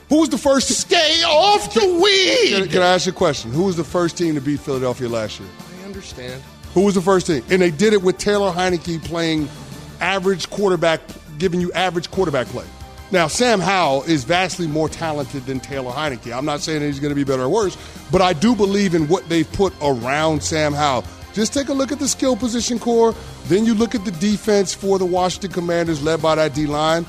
[0.10, 0.68] Who was the first?
[0.68, 2.60] to stay off the weed.
[2.62, 3.52] Can, can I ask you a question?
[3.52, 5.50] Who was the first team to beat Philadelphia last year?
[5.82, 6.42] I understand.
[6.74, 7.44] Who was the first team?
[7.50, 9.50] And they did it with Taylor Heinicke playing
[10.00, 11.02] average quarterback,
[11.38, 12.66] giving you average quarterback play.
[13.12, 16.36] Now, Sam Howell is vastly more talented than Taylor Heinicke.
[16.36, 17.78] I'm not saying he's going to be better or worse,
[18.12, 21.06] but I do believe in what they've put around Sam Howell.
[21.34, 23.14] Just take a look at the skill position core,
[23.46, 27.06] then you look at the defense for the Washington Commanders led by that D line.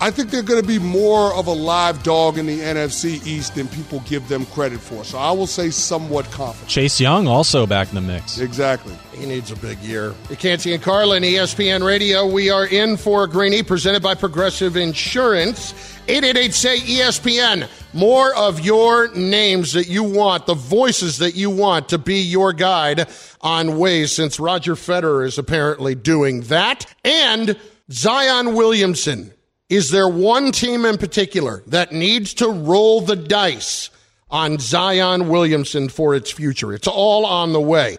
[0.00, 3.56] I think they're going to be more of a live dog in the NFC East
[3.56, 5.02] than people give them credit for.
[5.02, 6.68] So I will say somewhat confident.
[6.68, 8.38] Chase Young also back in the mix.
[8.38, 8.96] Exactly.
[9.12, 10.14] He needs a big year.
[10.38, 12.26] Canty and Carlin, ESPN Radio.
[12.26, 15.74] We are in for Greeny, presented by Progressive Insurance.
[16.06, 17.68] 888 say ESPN.
[17.92, 22.52] More of your names that you want, the voices that you want to be your
[22.52, 23.08] guide
[23.40, 26.86] on Waze, since Roger Federer is apparently doing that.
[27.04, 27.58] And
[27.90, 29.32] Zion Williamson.
[29.68, 33.90] Is there one team in particular that needs to roll the dice
[34.30, 36.72] on Zion Williamson for its future?
[36.72, 37.98] It's all on the way.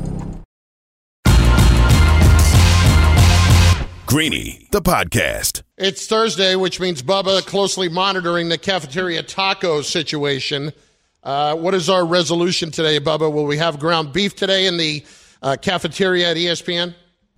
[4.11, 5.61] Greeny, the podcast.
[5.77, 10.73] It's Thursday, which means Bubba closely monitoring the cafeteria taco situation.
[11.23, 13.31] Uh, what is our resolution today, Bubba?
[13.31, 15.05] Will we have ground beef today in the
[15.41, 16.93] uh, cafeteria at ESPN?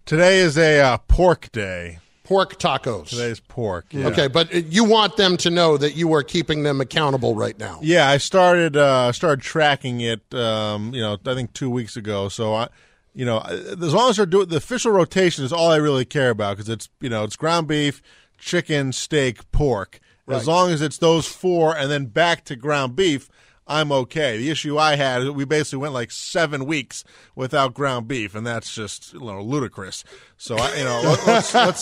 [0.07, 1.99] Today is a uh, pork day.
[2.23, 3.09] Pork tacos.
[3.09, 3.85] Today's pork.
[3.91, 4.07] Yeah.
[4.07, 7.77] Okay, but you want them to know that you are keeping them accountable right now.
[7.83, 10.33] Yeah, I started uh, started tracking it.
[10.33, 12.29] Um, you know, I think two weeks ago.
[12.29, 12.69] So I
[13.13, 16.31] you know, as long as they're doing the official rotation is all I really care
[16.31, 18.01] about because it's you know it's ground beef,
[18.37, 19.99] chicken, steak, pork.
[20.25, 20.37] Right.
[20.37, 23.29] As long as it's those four and then back to ground beef,
[23.67, 24.37] I'm okay.
[24.37, 27.03] The issue I had is we basically went like seven weeks
[27.35, 30.03] without ground beef, and that's just you know, ludicrous.
[30.37, 31.81] So I, you know, let's, let's,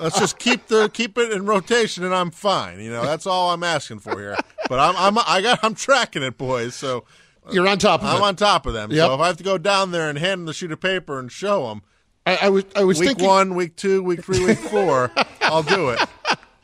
[0.00, 2.80] let's just keep the keep it in rotation, and I'm fine.
[2.80, 4.36] You know, that's all I'm asking for here.
[4.68, 6.74] But I'm I'm I got I'm tracking it, boys.
[6.74, 7.04] So
[7.50, 8.16] you're on top of them.
[8.16, 8.26] I'm it.
[8.26, 8.90] on top of them.
[8.90, 9.06] Yep.
[9.06, 11.18] So if I have to go down there and hand them the sheet of paper
[11.18, 11.82] and show them,
[12.26, 15.10] I, I was I was week thinking one, week two, week three, week four,
[15.42, 16.00] I'll do it.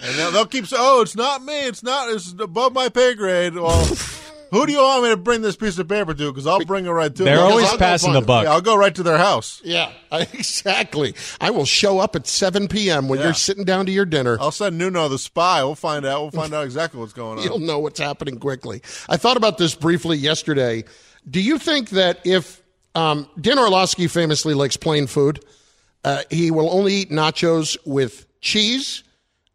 [0.00, 1.66] And they'll, they'll keep saying, "Oh, it's not me.
[1.66, 2.10] It's not.
[2.10, 3.86] It's above my pay grade." Well.
[4.54, 6.30] Who do you want me to bring this piece of paper to?
[6.30, 7.24] Because I'll bring it right to them.
[7.24, 7.46] They're them.
[7.50, 8.44] always passing the buck.
[8.44, 9.60] Yeah, I'll go right to their house.
[9.64, 11.16] Yeah, exactly.
[11.40, 13.08] I will show up at 7 p.m.
[13.08, 13.24] when Yeah.
[13.26, 14.38] you're sitting down to your dinner.
[14.40, 15.64] I'll send Nuno the spy.
[15.64, 16.22] We'll find out.
[16.22, 17.44] We'll find out exactly what's going on.
[17.48, 18.80] You'll know what's happening quickly.
[19.08, 20.84] I thought about this briefly yesterday.
[21.28, 22.62] Do you think that if
[22.94, 25.44] um, Dan Orlovsky famously likes plain food,
[26.04, 29.02] uh, he will only eat nachos with cheese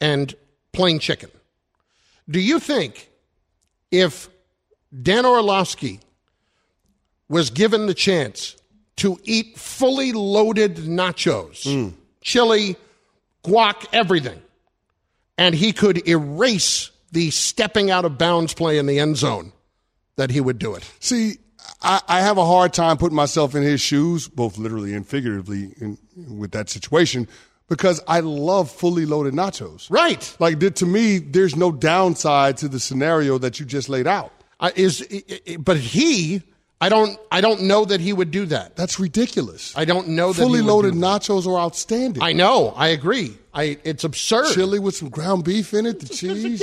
[0.02, 0.36] and
[0.74, 1.30] plain chicken?
[2.30, 3.10] Do you think
[3.92, 4.29] if
[5.02, 6.00] Dan Orlovsky
[7.28, 8.56] was given the chance
[8.98, 11.96] to eat fully loaded nachos, hmm.
[12.22, 12.76] chili,
[13.44, 14.42] guac, everything,
[15.38, 19.52] and he could erase the stepping out of bounds play in the end zone,
[20.16, 20.92] that he would do it?
[21.00, 21.38] See,
[21.82, 25.74] I, I have a hard time putting myself in his shoes, both literally and figuratively,
[25.80, 27.28] in, with that situation
[27.70, 29.90] because I love fully loaded nachos.
[29.90, 30.36] Right.
[30.40, 34.34] Like to me, there's no downside to the scenario that you just laid out.
[34.60, 36.42] Uh, is i- i- but he?
[36.82, 37.18] I don't.
[37.32, 38.76] I don't know that he would do that.
[38.78, 39.74] That's ridiculous.
[39.76, 41.22] I don't know that fully he would loaded do that.
[41.24, 42.24] nachos are outstanding.
[42.24, 42.74] I know.
[42.76, 43.38] I agree.
[43.54, 43.78] I.
[43.84, 44.54] It's absurd.
[44.54, 46.62] Chili with some ground beef in it, the cheese, the Yes.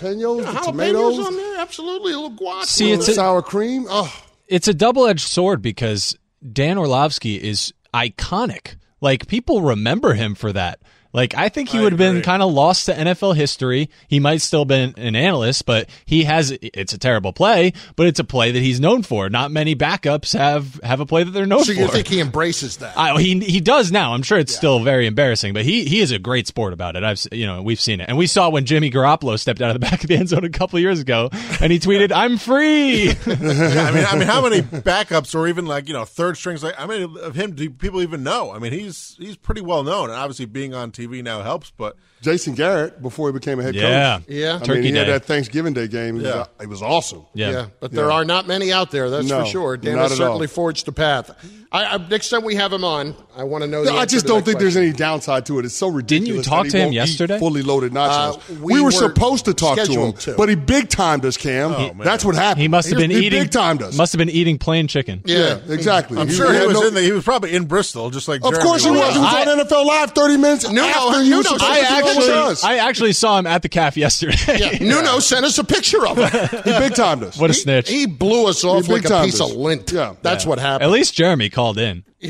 [0.00, 1.58] jalapenos, Yeah, the jalapenos tomatoes, on there.
[1.60, 2.64] Absolutely, a little guac.
[2.64, 3.12] See, with it's it.
[3.12, 3.86] a- sour cream.
[3.90, 4.10] Oh,
[4.46, 6.16] it's a double-edged sword because
[6.50, 8.76] Dan Orlovsky is iconic.
[9.02, 10.80] Like people remember him for that.
[11.12, 13.88] Like I think he would have been kind of lost to NFL history.
[14.08, 18.20] He might still been an analyst, but he has it's a terrible play, but it's
[18.20, 19.30] a play that he's known for.
[19.30, 21.80] Not many backups have have a play that they're known so for.
[21.80, 22.96] you think he embraces that?
[22.98, 24.12] I, he he does now.
[24.12, 27.02] I'm sure it's still very embarrassing, but he he is a great sport about it.
[27.02, 29.80] I've you know we've seen it, and we saw when Jimmy Garoppolo stepped out of
[29.80, 32.36] the back of the end zone a couple of years ago, and he tweeted, "I'm
[32.36, 36.36] free." yeah, I mean, I mean, how many backups or even like you know third
[36.36, 36.62] strings?
[36.62, 38.52] Like, I mean, of him do people even know?
[38.52, 41.96] I mean, he's he's pretty well known, and obviously being on TV now helps, but
[42.20, 44.18] Jason Garrett before he became a head Yeah.
[44.18, 44.24] coach.
[44.28, 44.56] Yeah.
[44.56, 46.16] I Turkey mean, he had that Thanksgiving Day game.
[46.16, 46.30] It was, Yeah.
[46.40, 47.24] uh, it was awesome.
[47.34, 49.08] Yeah, but there are not many out there.
[49.10, 49.76] That's No, for sure.
[49.76, 50.52] Dan not has at certainly all.
[50.52, 51.30] forged a path.
[51.70, 53.84] I, I, next time we have him on, I want to know.
[53.84, 54.60] The I just don't think question.
[54.60, 55.66] there's any downside to it.
[55.66, 56.28] It's so ridiculous.
[56.28, 57.38] Didn't you talk to him yesterday?
[57.38, 58.36] Fully loaded nachos.
[58.38, 60.34] Uh, we, we were, were supposed to talk to him, to.
[60.34, 61.72] but he big timed us, Cam.
[61.74, 61.98] Oh, man.
[61.98, 62.62] That's what happened.
[62.62, 63.42] He must have been he eating.
[63.42, 63.94] big timed us.
[63.98, 65.20] Must have been eating plain chicken.
[65.26, 66.16] yeah, exactly.
[66.18, 68.82] I'm sure he was in the, he was probably in Bristol, just like Of course
[68.84, 69.12] he was.
[69.12, 71.58] He was on NFL Live 30 minutes No, no, after no, you no, was no,
[71.58, 72.68] supposed I to talk to actually.
[72.68, 74.36] I actually saw him at the calf yesterday.
[74.58, 76.28] Yeah, Nuno sent us a picture of him.
[76.64, 77.38] He big timed us.
[77.38, 77.88] what a snitch!
[77.88, 79.50] he blew us off He like a big-timed piece us.
[79.50, 79.92] of lint.
[79.92, 80.14] Yeah.
[80.22, 80.84] that's what happened.
[80.84, 82.04] At least Jeremy called in.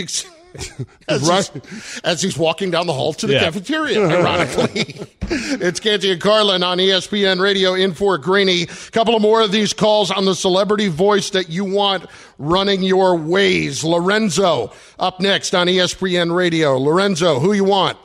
[1.09, 1.51] as, Right.
[1.53, 3.41] he's, as he's walking down the hall to the Yeah.
[3.45, 4.95] cafeteria, ironically.
[5.31, 8.67] it's Canty and Carlin on ESPN Radio in for Greeny.
[8.93, 12.07] Couple of more of these calls on the celebrity voice that you want
[12.39, 13.85] running your Waze.
[13.85, 16.77] Lorenzo up next on ESPN Radio.
[16.79, 17.99] Lorenzo, who you want?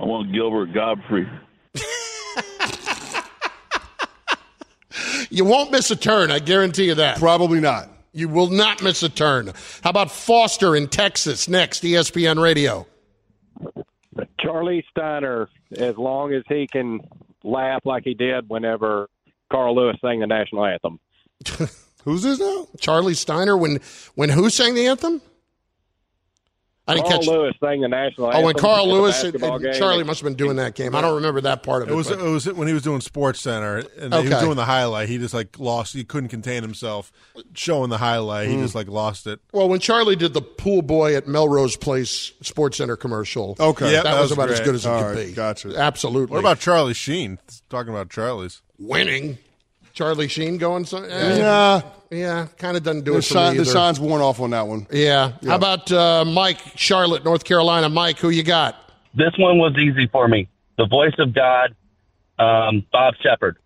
[0.00, 1.28] I want Gilbert Gottfried.
[5.30, 7.18] You won't miss a turn, I guarantee you that.
[7.18, 7.90] Probably not.
[8.12, 9.52] You will not miss a turn.
[9.82, 12.86] How about Foster in Texas next, ESPN Radio?
[14.40, 17.00] Charlie Steiner, as long as he can
[17.44, 19.08] laugh like he did whenever
[19.52, 20.98] Carl Lewis sang the national anthem.
[22.04, 22.66] Who's this now?
[22.80, 23.80] Charlie Steiner when
[24.14, 25.20] when who sang the anthem?
[26.88, 27.28] I didn't Carl catch.
[27.28, 28.44] Lewis sang the national Oh, anthem.
[28.44, 29.74] when Carl Lewis and, and.
[29.74, 30.94] Charlie must have been doing that game.
[30.94, 31.92] I don't remember that part of it.
[31.92, 34.56] It was but- it was when he was doing Sports Center and he was doing
[34.56, 35.08] the highlight.
[35.08, 35.92] He just like lost.
[35.92, 37.12] He couldn't contain himself
[37.54, 38.48] showing the highlight.
[38.48, 38.62] He Mm.
[38.62, 39.38] just like lost it.
[39.52, 43.86] well, when Charlie did the pool boy at Melrose Place Sports Center commercial, Okay.
[43.92, 45.32] Yeah, that, that was, was about as good as it All could right, be.
[45.32, 45.76] gotcha.
[45.76, 46.32] Absolutely.
[46.32, 47.38] What about Charlie Sheen?
[47.68, 48.62] Talking about Charlie's.
[48.78, 49.36] winning?
[49.98, 50.84] Charlie Sheen going?
[50.84, 51.82] So, eh, Yeah.
[52.08, 53.72] yeah, kind of doesn't do The, it for shine, me the either.
[53.72, 54.86] shine's worn off on that one.
[54.92, 55.32] Yeah.
[55.44, 57.88] How about uh, Mike, Charlotte, North Carolina?
[57.88, 58.76] Mike, who you got?
[59.16, 60.48] This one was easy for me.
[60.76, 61.74] The voice of God,
[62.38, 63.56] um, Bob Sheppard.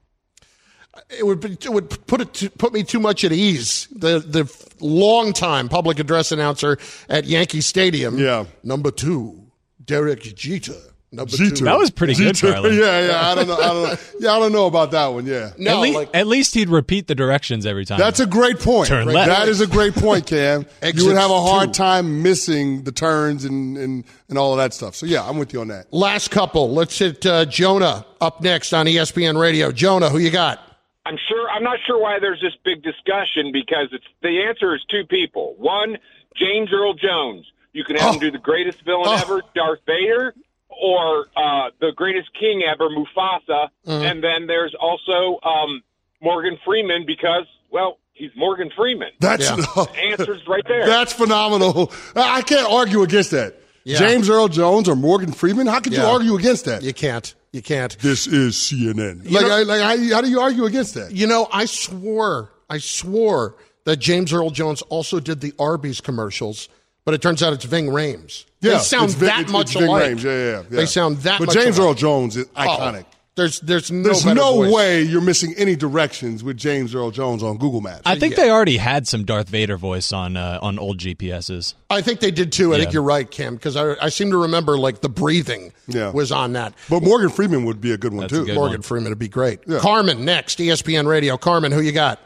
[1.10, 3.86] It would be, it would put it to, put me too much at ease.
[3.94, 6.78] The the longtime public address announcer
[7.10, 8.18] at Yankee Stadium.
[8.18, 8.44] Yeah.
[8.62, 9.38] Number two,
[9.84, 10.72] Derek Jeter.
[11.14, 11.54] Number Jeter.
[11.56, 11.64] two.
[11.66, 12.78] That was pretty good, Charlie.
[12.78, 13.28] Yeah, yeah.
[13.30, 13.56] I don't know.
[13.58, 13.96] I don't know.
[14.18, 15.26] Yeah, I don't know about that one.
[15.26, 15.52] Yeah.
[15.58, 17.98] No, at, lea- like- at least he'd repeat the directions every time.
[17.98, 18.88] That's a great point.
[18.88, 19.48] Turn That left.
[19.48, 20.64] is a great point, Cam.
[20.94, 21.78] you would have a hard two.
[21.78, 24.94] time missing the turns and, and, and all of that stuff.
[24.94, 25.92] So, yeah, I'm with you on that.
[25.92, 26.72] Last couple.
[26.72, 29.70] Let's hit uh, Jonah up next on ESPN Radio.
[29.70, 30.60] Jonah, who you got?
[31.04, 31.50] I'm sure.
[31.50, 35.56] I'm not sure why there's this big discussion because it's the answer is two people.
[35.58, 35.98] One,
[36.36, 37.44] James Earl Jones.
[37.74, 40.34] You can have him do the greatest villain ever, Darth Vader,
[40.80, 43.68] or uh, the greatest king ever, Mufasa.
[43.86, 45.82] And then there's also um,
[46.20, 49.10] Morgan Freeman because, well, he's Morgan Freeman.
[49.20, 50.86] That's The answer's right there.
[50.86, 51.92] That's phenomenal.
[52.16, 53.56] I I can't argue against that.
[53.84, 53.98] Yeah.
[53.98, 55.66] James Earl Jones or Morgan Freeman.
[55.66, 56.82] How could you argue against that?
[56.82, 57.34] You can't.
[57.52, 57.98] You can't.
[57.98, 59.30] This is CNN.
[59.30, 61.12] Like, know- I, like how, how do you argue against that?
[61.12, 66.68] You know, I swore, I swore that James Earl Jones also did the Arby's commercials,
[67.04, 68.44] but it turns out it's Ving Rhames.
[68.60, 70.02] Yeah, they sound it's that it's- much it's Ving alike.
[70.12, 70.22] Rhames.
[70.22, 70.62] Yeah, yeah, yeah.
[70.70, 71.48] They sound that much.
[71.48, 71.88] But much James alike.
[71.88, 73.04] Earl Jones is Oh, iconic.
[73.34, 74.72] there's there's no There's no voice.
[74.72, 78.02] way you're missing any directions with James Earl Jones on Google Maps.
[78.04, 81.74] I think they already had some Darth Vader voice on uh, on old GPSs.
[81.90, 82.72] I think they did too.
[82.74, 86.10] I think you're right, Cam, because I, I seem to remember like the breathing Yeah.
[86.12, 86.74] was on that.
[86.88, 88.44] But Morgan Freeman would be a good one That's too.
[88.46, 88.82] good Morgan one.
[88.82, 89.60] Freeman would be great.
[89.66, 89.78] Yeah.
[89.80, 91.36] Carmen next, ESPN Radio.
[91.36, 92.20] Carmen, who you got?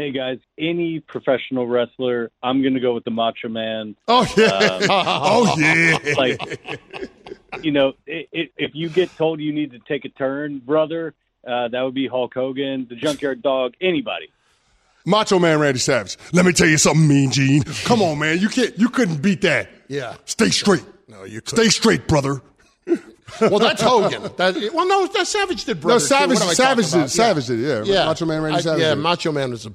[0.00, 3.94] Hey guys, any professional wrestler, I'm going to go with the Macho Man.
[4.08, 4.46] Oh yeah.
[4.46, 6.14] Um, oh yeah.
[6.16, 6.80] like,
[7.62, 11.12] you know, i i if you get told you need to take a turn, brother,
[11.46, 14.30] uh, that would be Hulk Hogan, the Junkyard Dog, anybody.
[15.04, 16.16] Macho Man Randy Savage.
[16.32, 17.62] Let me tell you something, Mean Gene.
[17.84, 18.38] Come on, man.
[18.38, 18.78] You can't.
[18.78, 19.68] You couldn't beat that.
[19.88, 20.14] Yeah.
[20.24, 20.84] Stay straight.
[21.08, 22.40] No, you Stay straight, brother.
[23.40, 24.22] Well, that's Hogan.
[24.36, 25.80] That, well, no, that Savage did.
[25.80, 26.34] Brother, No, Savage- Too.
[26.34, 27.10] What am I Savage did- about?
[27.10, 27.82] Savage did, yeah.
[27.84, 28.06] yeah.
[28.06, 29.02] Macho Man Randy I- Savage Yeah, did.
[29.02, 29.72] Macho Man was a,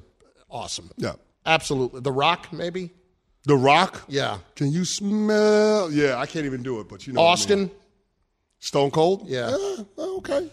[0.50, 0.90] awesome.
[0.96, 1.12] Yeah.
[1.44, 2.00] Absolutely.
[2.00, 2.90] The Rock, maybe.
[3.44, 4.02] The Rock.
[4.08, 4.38] Yeah.
[4.56, 5.90] Can you smell?
[5.92, 7.20] Yeah, I can't even do it, but you know.
[7.22, 7.58] what I Austin.
[7.60, 7.70] mean.
[8.58, 9.28] Stone Cold.
[9.28, 9.54] Yeah.
[9.98, 10.50] okay.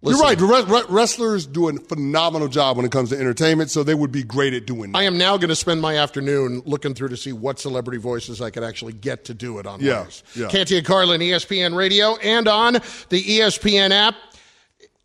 [0.00, 0.18] Listen.
[0.18, 0.40] You're right.
[0.40, 4.12] Re- re- wrestlers do a phenomenal job when it comes to entertainment, so they would
[4.12, 4.98] be great at doing that.
[4.98, 8.40] I am now going to spend my afternoon looking through to see what celebrity voices
[8.40, 9.80] I could actually get to do it on.
[9.80, 10.48] Yeah, yeah.
[10.48, 14.14] Canty and Carlin, ESPN Radio, and on the ESPN app.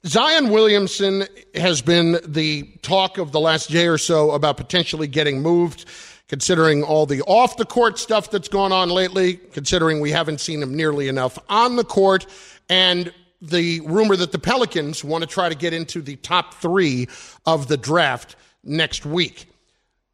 [0.06, 5.42] Zion Williamson has been the talk of the last day or so about potentially getting
[5.42, 5.86] moved,
[6.28, 10.62] considering all the off the court stuff that's gone on lately, considering we haven't seen
[10.62, 12.26] him nearly enough on the court,
[12.70, 17.08] and the rumor that the Pelicans want to try to get into the top three
[17.46, 19.48] of the draft next week.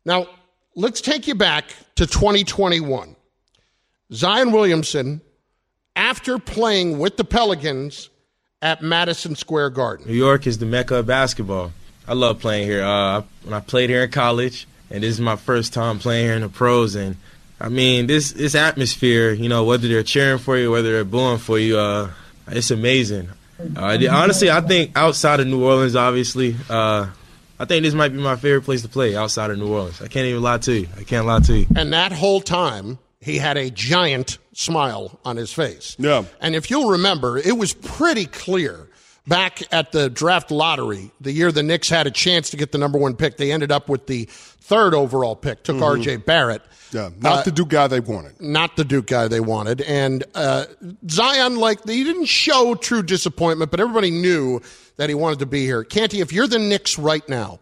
[0.06, 0.28] Now,
[0.76, 1.66] let's take you back
[1.96, 3.16] to 2021.
[4.14, 5.22] Zion Williamson
[5.96, 8.10] after playing with the Pelicans
[8.62, 10.08] at Madison Square Garden.
[10.08, 11.72] New York is the mecca of basketball.
[12.08, 12.84] I love playing here.
[12.84, 16.36] Uh, when I played here in college, and this is my first time playing here
[16.36, 17.16] in the pros, and
[17.62, 19.32] I mean this this atmosphere.
[19.32, 22.12] You know, whether they're cheering for you, whether they're booing for you, uh,
[22.48, 23.30] it's amazing.
[23.76, 27.08] Uh, honestly, I think outside of New Orleans, obviously, uh,
[27.60, 30.02] I think this might be my favorite place to play outside of New Orleans.
[30.02, 30.88] I can't even lie to you.
[30.98, 31.68] I can't lie to you.
[31.76, 35.96] And that whole time, he had a giant smile on his face.
[36.00, 36.24] Yeah.
[36.42, 38.88] And if you'll remember, it was pretty clear
[39.28, 42.78] back at the draft lottery, the year the Knicks had a chance to get the
[42.78, 43.38] number one pick.
[43.38, 45.84] They ended up with the third overall pick, took Mhm.
[45.84, 46.62] RJ Barrett.
[46.92, 48.42] Yeah, not Uh, the Duke guy they wanted.
[48.42, 49.82] Not the Duke guy they wanted.
[49.82, 50.66] And uh,
[51.08, 54.62] Zion, like, he didn't show true disappointment, but everybody knew
[54.98, 55.84] that he wanted to be here.
[55.84, 57.60] Canty, if you're the Knicks right now,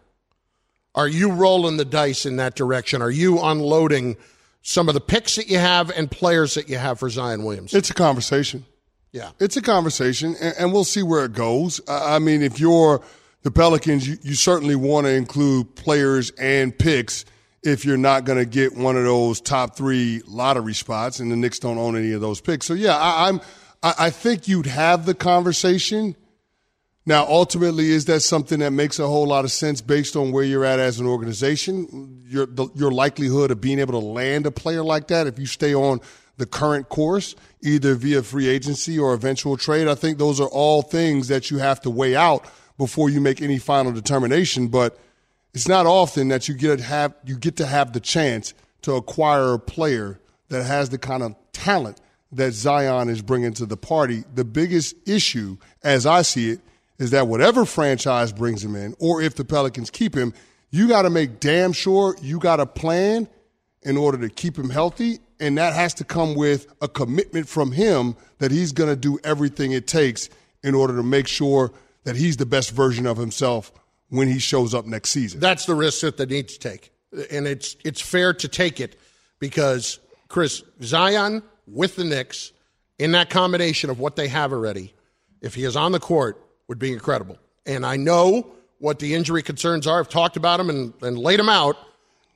[0.94, 3.02] are you rolling the dice in that direction?
[3.02, 4.16] Are you unloading
[4.68, 7.72] some of the picks that you have and players that you have for Zion Williams?
[7.72, 8.66] It's a conversation.
[9.12, 9.30] Yeah.
[9.40, 11.80] It's a conversation, and, and we'll see where it goes.
[11.88, 13.02] I I mean, if you're
[13.44, 17.24] the Pelicans, you, you certainly want to include players and picks
[17.62, 21.36] if you're not going to get one of those top three lottery spots, and the
[21.36, 22.66] Knicks don't own any of those picks.
[22.66, 23.40] So, yeah, I, I'm.
[23.82, 26.14] I, I think you'd have the conversation.
[27.08, 30.44] Now, ultimately, is that something that makes a whole lot of sense based on where
[30.44, 32.22] you're at as an organization?
[32.26, 35.46] Your the, your likelihood of being able to land a player like that if you
[35.46, 36.02] stay on
[36.36, 39.88] the current course, either via free agency or eventual trade.
[39.88, 42.44] I think those are all things that you have to weigh out
[42.76, 44.68] before you make any final determination.
[44.68, 44.98] But
[45.54, 48.52] it's not often that you get have you get to have the chance
[48.82, 52.02] to acquire a player that has the kind of talent
[52.32, 54.24] that Zion is bringing to the party.
[54.34, 56.60] The biggest issue, as I see it,
[56.98, 60.34] is that whatever franchise brings him in, or if the Pelicans keep him,
[60.70, 63.28] you got to make damn sure you got a plan
[63.82, 65.20] in order to keep him healthy.
[65.40, 69.18] And that has to come with a commitment from him that he's going to do
[69.22, 70.28] everything it takes
[70.62, 71.72] in order to make sure
[72.04, 73.72] that he's the best version of himself
[74.08, 75.40] when he shows up next season.
[75.40, 76.90] That's the risk that they need to take.
[77.30, 78.98] And it's it's fair to take it
[79.38, 82.52] because Chris Zion with the Knicks
[82.98, 84.94] in that combination of what they have already,
[85.40, 87.38] if he is on the court, would be incredible.
[87.66, 88.46] And I know
[88.78, 89.98] what the injury concerns are.
[89.98, 91.76] I've talked about them and, and laid them out.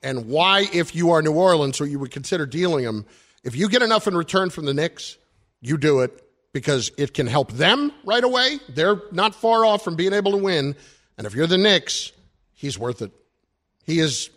[0.03, 3.07] And why, if you are New Orleans, so you would consider dealing him,
[3.45, 5.17] if you get enough in return from the Knicks,
[5.61, 6.23] you do it
[6.53, 8.59] because it can help them right away.
[8.69, 10.75] They're not far off from being able to win.
[11.17, 12.13] And if you're the Knicks,
[12.53, 13.13] he's worth it.
[13.85, 14.31] He is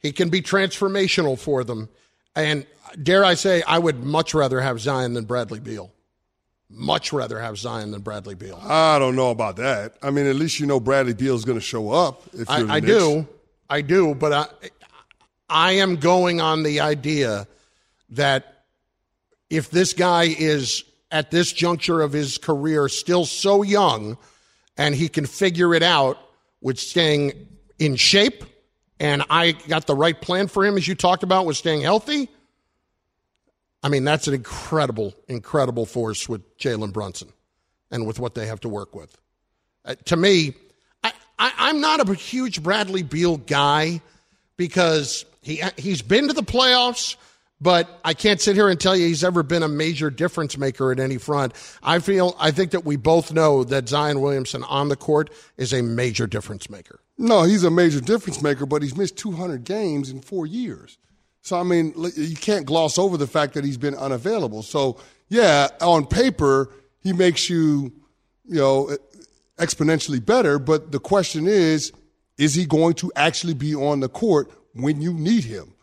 [0.00, 1.88] he can be transformational for them.
[2.34, 2.66] And
[3.00, 5.92] dare I say, I would much rather have Zion than Bradley Beal.
[6.74, 8.58] Much rather have Zion than Bradley Beal.
[8.62, 9.96] I don't know about that.
[10.02, 12.22] I mean, at least you know Bradley Beal is going to show up.
[12.32, 13.26] If I, I do.
[13.68, 14.46] I do, but I
[15.48, 17.46] I am going on the idea
[18.10, 18.64] that
[19.50, 24.16] if this guy is at this juncture of his career still so young
[24.78, 26.18] and he can figure it out
[26.62, 27.32] with staying
[27.78, 28.44] in shape
[28.98, 32.28] and I got the right plan for him as you talked about with staying healthy.
[33.82, 37.32] I mean, that's an incredible, incredible force with Jalen Brunson
[37.90, 39.16] and with what they have to work with.
[39.84, 40.54] Uh, to me,
[41.02, 41.12] I,
[41.58, 44.00] I'm not a huge Bradley Beal guy
[44.56, 47.16] because he he's been to the playoffs,
[47.60, 50.92] but I can't sit here and tell you he's ever been a major difference maker
[50.92, 51.52] at any front.
[51.82, 55.72] I feel I think that we both know that Zion Williamson on the court is
[55.72, 57.00] a major difference maker.
[57.18, 60.98] No, he's a major difference maker, but he's missed 200 games in four years.
[61.42, 64.62] So, I mean, you can't gloss over the fact that he's been unavailable.
[64.62, 66.70] So, yeah, on paper,
[67.02, 67.92] he makes you,
[68.46, 68.96] you know,
[69.58, 70.60] exponentially better.
[70.60, 71.92] But the question is,
[72.38, 75.74] is he going to actually be on the court when you need him?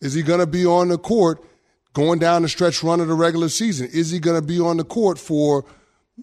[0.00, 1.44] Is he going to be on the court
[1.92, 3.88] going down the stretch run of the regular season?
[3.92, 5.64] Is he going to be on the court for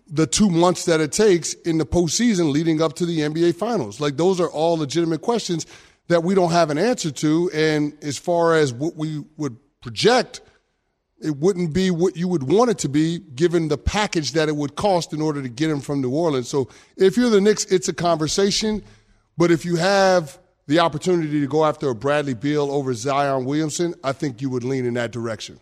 [0.10, 4.02] the two months that it takes in the postseason leading up to the NBA Finals?
[4.02, 5.66] Like, those are all legitimate questions
[6.08, 7.52] that we don't have an answer to.
[7.54, 10.42] And as far as what we would project,
[11.20, 14.56] it wouldn't be what you would want it to be given the package that it
[14.56, 16.48] would cost in order to get him from New Orleans.
[16.48, 18.84] So if you're the Knicks, it's a conversation.
[19.38, 20.38] But if you have
[20.68, 24.64] the opportunity to go after a Bradley Beal over Zion Williamson, I think you would
[24.64, 25.60] lean in that direction.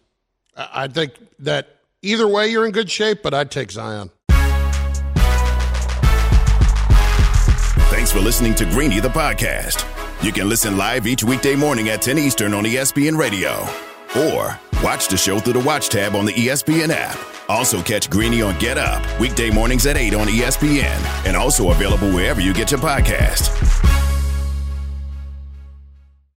[0.56, 4.12] I I think that either way you're in good shape, but I'd take Zion.
[7.90, 9.95] Thanks for listening to Greeny the podcast.
[10.22, 13.62] You can listen live each weekday morning at 10 Eastern on ESPN Radio.
[14.18, 17.18] Or watch the show through the Watch tab on the ESPN app.
[17.48, 21.28] Also catch Greeny on Get Up, weekday mornings at 8 on ESPN.
[21.28, 23.95] And also available wherever you get your podcast.